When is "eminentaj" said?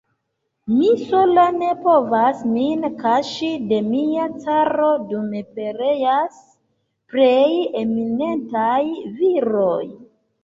7.83-8.81